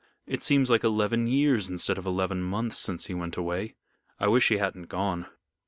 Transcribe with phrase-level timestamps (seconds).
[0.25, 3.75] It seems like eleven years instead of eleven months since he went away.
[4.19, 5.27] I wish he hadn't gone."